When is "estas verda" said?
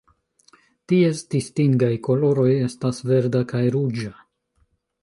2.63-3.45